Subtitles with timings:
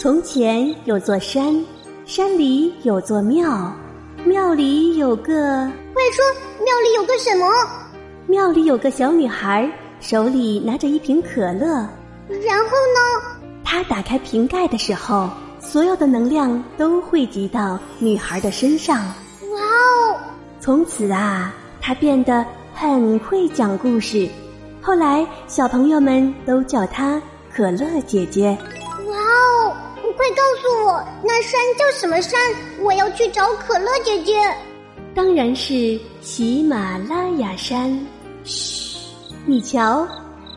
[0.00, 1.52] 从前有座山，
[2.06, 3.74] 山里有座庙，
[4.24, 5.68] 庙里有个……
[5.92, 6.24] 快说，
[6.64, 7.44] 庙里有个什么？
[8.28, 11.66] 庙里有个小女孩，手里拿着一瓶可乐。
[12.28, 13.40] 然后呢？
[13.64, 18.98] 她打开瓶盖的时候，所有的能量都汇集到女孩的身上。
[18.98, 20.16] 哇哦！
[20.60, 24.28] 从此啊，她变得很会讲故事。
[24.80, 27.20] 后来，小朋友们都叫她
[27.52, 28.56] 可乐姐姐。
[30.18, 32.36] 快告诉我，那山叫什么山？
[32.82, 34.34] 我要去找可乐姐姐。
[35.14, 37.96] 当然是喜马拉雅山。
[38.42, 38.98] 嘘，
[39.46, 40.08] 你瞧，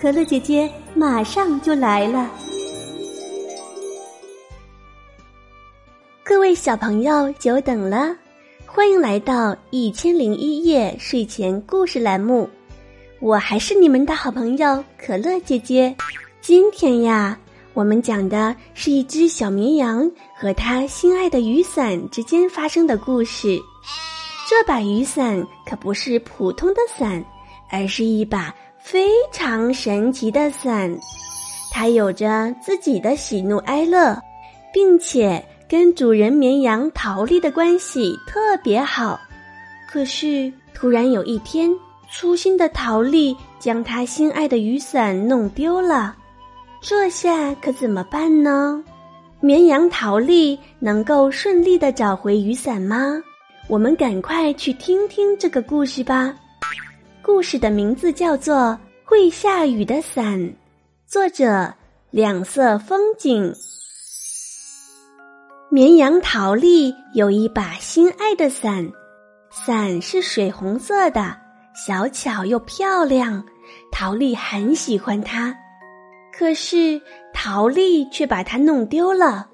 [0.00, 2.30] 可乐姐姐马上就来了。
[6.22, 8.16] 各位小朋友，久等了，
[8.64, 12.48] 欢迎来到《一千零一夜》睡前故事栏目。
[13.18, 15.92] 我还是你们的好朋友可乐姐姐。
[16.40, 17.36] 今天呀，
[17.74, 23.58] 我们讲的是一只小绵羊和它心爱的雨伞之间发生的故事。
[24.48, 27.24] 这把雨伞可不是普通的伞，
[27.70, 30.98] 而是一把非常神奇的伞。
[31.70, 34.18] 它有着自己的喜怒哀乐，
[34.72, 39.20] 并且跟主人绵羊陶丽的关系特别好。
[39.90, 41.70] 可是，突然有一天。
[42.10, 46.16] 粗心的陶丽将他心爱的雨伞弄丢了，
[46.80, 48.82] 这下可怎么办呢？
[49.40, 53.22] 绵羊陶丽能够顺利的找回雨伞吗？
[53.68, 56.34] 我们赶快去听听这个故事吧。
[57.22, 58.56] 故事的名字叫做
[59.04, 60.38] 《会下雨的伞》，
[61.06, 61.74] 作者
[62.10, 63.52] 两色风景。
[65.68, 68.90] 绵羊陶丽有一把心爱的伞，
[69.50, 71.36] 伞是水红色的。
[71.74, 73.44] 小巧又漂亮，
[73.92, 75.54] 陶丽很喜欢它。
[76.38, 77.00] 可是
[77.34, 79.48] 陶丽却把它弄丢了。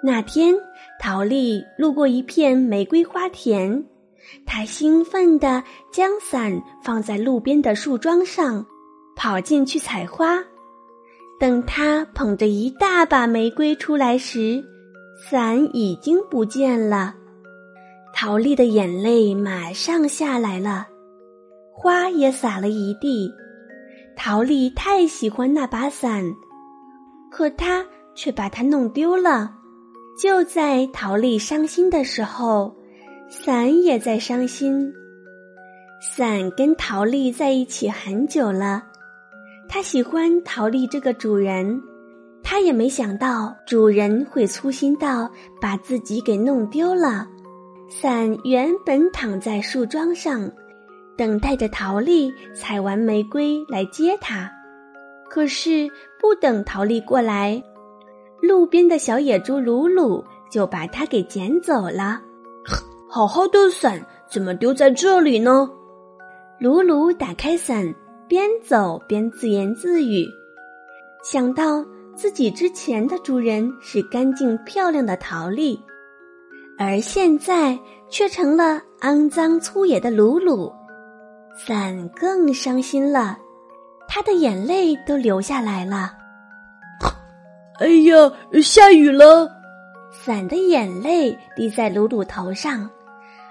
[0.00, 0.54] 那天，
[1.00, 3.84] 陶丽路过一片玫瑰花田，
[4.46, 8.64] 她兴奋地将伞放在路边的树桩上，
[9.16, 10.38] 跑进去采花。
[11.40, 14.64] 等她捧着一大把玫瑰出来时，
[15.28, 17.12] 伞已经不见了。
[18.14, 20.86] 陶丽的眼泪马上下来了。
[21.72, 23.34] 花也洒了一地，
[24.16, 26.24] 陶丽太喜欢那把伞，
[27.30, 29.52] 可他却把它弄丢了。
[30.16, 32.74] 就在陶丽伤心的时候，
[33.28, 34.92] 伞也在伤心。
[36.00, 38.84] 伞跟陶丽在一起很久了，
[39.68, 41.82] 他喜欢陶丽这个主人，
[42.42, 45.30] 他也没想到主人会粗心到
[45.60, 47.26] 把自己给弄丢了。
[47.88, 50.50] 伞原本躺在树桩上。
[51.16, 54.50] 等待着陶丽采完玫瑰来接他，
[55.28, 55.88] 可是
[56.20, 57.62] 不等陶丽过来，
[58.42, 62.20] 路边的小野猪鲁鲁就把它给捡走了。
[63.08, 65.70] 好好的伞怎么丢在这里呢？
[66.58, 67.94] 鲁鲁打开伞，
[68.26, 70.26] 边走边自言自语，
[71.22, 71.84] 想到
[72.16, 75.78] 自己之前的主人是干净漂亮的陶丽，
[76.76, 80.72] 而现在却成了肮脏粗野的鲁鲁。
[81.56, 83.38] 伞更伤心了，
[84.08, 86.12] 他的眼泪都流下来了。
[87.78, 89.48] 哎呀，下雨了！
[90.12, 92.88] 伞的眼泪滴在鲁鲁头上，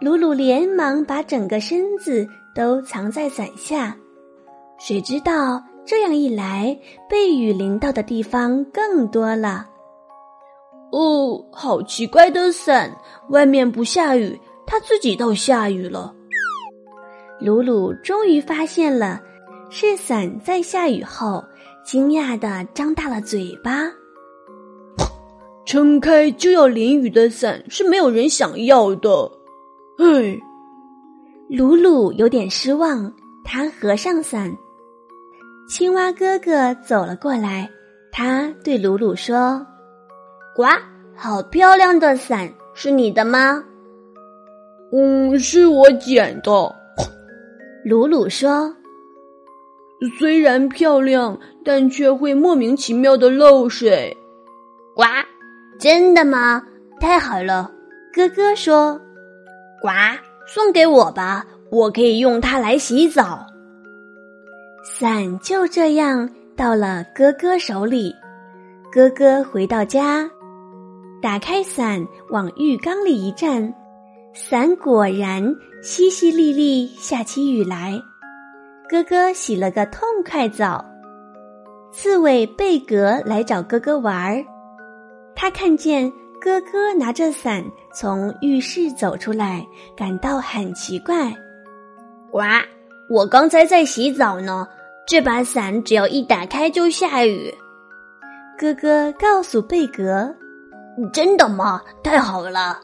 [0.00, 3.96] 鲁鲁连忙把整个身子都藏在伞下。
[4.78, 6.76] 谁知道这样一来，
[7.08, 9.66] 被雨淋到的地方更多了。
[10.90, 12.92] 哦，好奇怪的伞！
[13.30, 16.14] 外面不下雨，它自己倒下雨了。
[17.40, 19.20] 鲁鲁终于发现了，
[19.68, 21.44] 是伞在下雨后
[21.84, 23.90] 惊讶的张大了嘴巴。
[25.66, 29.10] 撑开就要淋雨的伞是没有人想要的，
[29.98, 30.38] 唉。
[31.48, 33.12] 鲁鲁有点失望，
[33.44, 34.50] 他合上伞。
[35.68, 37.68] 青蛙哥哥走了过来，
[38.12, 39.66] 他对鲁鲁说
[40.54, 40.64] ：“呱，
[41.16, 43.62] 好漂亮的伞，是你的吗
[44.92, 46.74] ？”“嗯，是我捡的。”
[47.84, 48.74] 鲁鲁说
[50.18, 54.16] ：“虽然漂亮，但却会莫名其妙的漏水。”
[54.96, 55.02] 呱，
[55.78, 56.62] 真的吗？
[56.98, 57.70] 太好了！
[58.10, 58.98] 哥哥说
[59.82, 59.90] ：“呱，
[60.46, 63.44] 送给我吧，我可以用它来洗澡。”
[64.82, 68.14] 伞就这样到了哥哥手里。
[68.90, 70.30] 哥哥回到家，
[71.20, 73.74] 打开伞，往浴缸里一站。
[74.36, 75.40] 伞果然
[75.80, 78.02] 淅淅沥沥下起雨来，
[78.88, 80.84] 哥哥洗了个痛快澡。
[81.92, 84.44] 刺猬贝格来找哥哥玩儿，
[85.36, 87.64] 他看见哥哥拿着伞
[87.94, 89.64] 从浴室走出来，
[89.96, 91.32] 感到很奇怪。
[92.32, 92.60] 哇，
[93.08, 94.66] 我刚才在洗澡呢，
[95.06, 97.54] 这把伞只要一打开就下雨。
[98.58, 100.34] 哥哥告诉贝格
[101.14, 101.80] ：“真的吗？
[102.02, 102.80] 太好了。”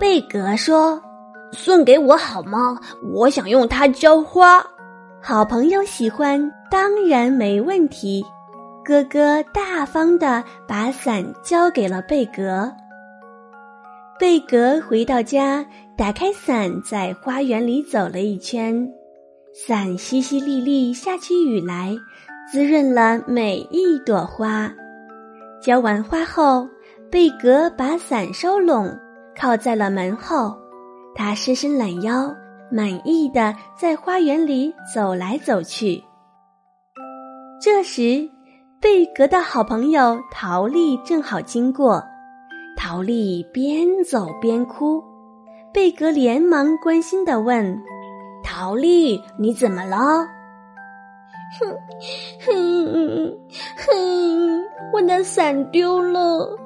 [0.00, 0.98] 贝格说
[1.52, 2.80] ：“送给我好吗？
[3.12, 4.64] 我想用它浇花。”
[5.22, 8.24] 好朋友喜欢，当然没问题。
[8.82, 12.72] 哥哥大方的把伞交给了贝格。
[14.18, 15.66] 贝格回到家，
[15.98, 18.90] 打开伞，在花园里走了一圈。
[19.52, 21.94] 伞淅淅沥沥下起雨来，
[22.50, 24.72] 滋润了每一朵花。
[25.62, 26.66] 浇完花后，
[27.10, 28.96] 贝格把伞收拢，
[29.36, 30.56] 靠在了门后。
[31.14, 32.34] 他伸伸懒腰，
[32.70, 36.02] 满意的在花园里走来走去。
[37.60, 38.30] 这时，
[38.80, 42.02] 贝格的好朋友陶丽正好经过，
[42.78, 45.02] 陶丽边走边哭，
[45.74, 47.78] 贝格连忙关心的问
[48.42, 49.96] ：“陶丽，你怎么了
[51.58, 51.76] ？”“哼，
[52.46, 53.36] 哼，
[53.76, 54.62] 哼，
[54.94, 56.56] 我的伞丢了。”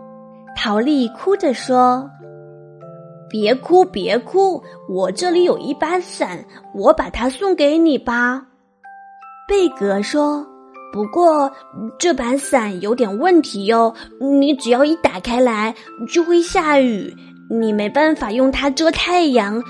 [0.55, 2.09] 陶丽哭着说。
[3.35, 8.47] “别哭，别哭，我这里有一把伞，我把它送给你吧。”
[9.49, 10.47] 贝格说。
[10.93, 11.53] 不过
[11.99, 15.75] 这把伞有点问题哟，你只要一打开来
[16.09, 17.13] 就会下雨，
[17.51, 19.61] 你没办法用它遮太阳，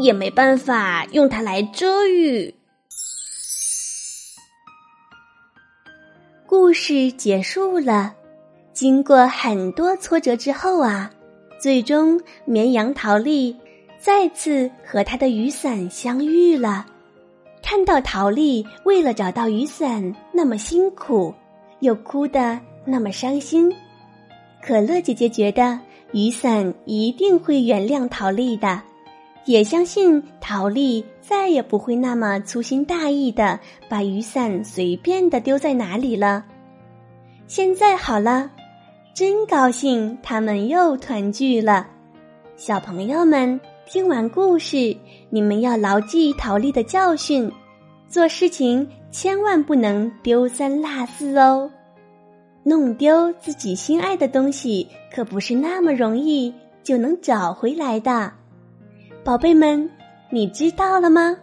[0.00, 2.54] 也没办法用它来遮雨。
[6.46, 8.14] 故事结束了，
[8.72, 11.10] 经过很多挫折之后啊，
[11.60, 13.54] 最终绵羊陶丽
[13.98, 16.86] 再次和他的雨伞相遇了。
[17.62, 21.32] 看到陶丽为了找到雨伞那么辛苦，
[21.80, 23.70] 又哭得那么伤心，
[24.62, 25.78] 可乐姐姐觉得
[26.12, 28.80] 雨伞一定会原谅陶丽的，
[29.44, 36.42] 也相信陶丽再也不会那么粗心大意的把雨伞随便的丢在哪里了。
[37.46, 38.50] 现在好了，
[39.12, 41.86] 真高兴他们又团聚了。
[42.56, 44.96] 小朋友们听完故事，
[45.28, 47.50] 你们要牢记陶丽的教训。
[48.08, 51.70] 做事情千万不能丢三落四哦，
[52.62, 56.52] 弄丢自己心爱的东西可不是那么容易
[56.82, 58.32] 就能找回来的。
[59.22, 59.88] 宝贝们，
[60.30, 61.36] 你知道了吗？